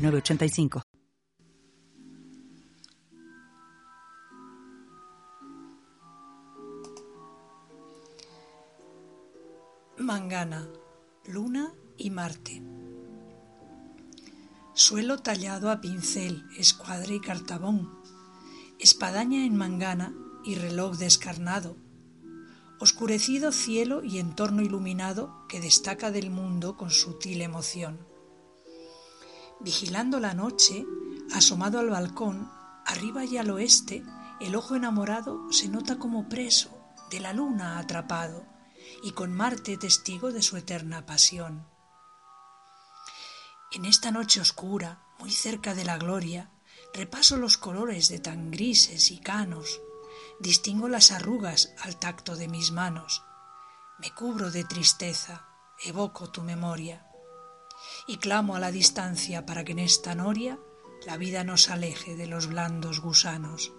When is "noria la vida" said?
60.14-61.44